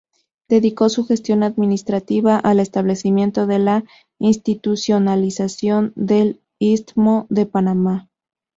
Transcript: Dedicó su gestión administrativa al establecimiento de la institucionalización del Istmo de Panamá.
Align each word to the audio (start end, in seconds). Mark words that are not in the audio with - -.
Dedicó 0.49 0.89
su 0.89 1.05
gestión 1.05 1.43
administrativa 1.43 2.37
al 2.37 2.59
establecimiento 2.59 3.45
de 3.45 3.59
la 3.59 3.83
institucionalización 4.17 5.93
del 5.95 6.41
Istmo 6.57 7.27
de 7.29 7.45
Panamá. 7.45 8.09